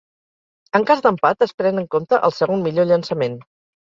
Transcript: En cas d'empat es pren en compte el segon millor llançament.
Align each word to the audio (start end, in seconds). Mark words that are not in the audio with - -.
En 0.77 0.85
cas 0.91 1.03
d'empat 1.05 1.45
es 1.47 1.53
pren 1.59 1.81
en 1.81 1.87
compte 1.97 2.19
el 2.29 2.33
segon 2.39 2.65
millor 2.69 2.89
llançament. 2.93 3.37